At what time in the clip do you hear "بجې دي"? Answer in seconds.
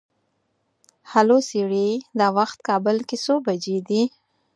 3.45-4.01